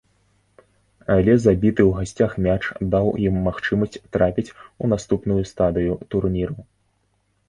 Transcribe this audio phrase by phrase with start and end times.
[1.15, 2.63] Але забіты ў гасцях мяч
[2.95, 4.53] даў ім магчымасць трапіць
[4.87, 6.57] у наступную стадыю турніру.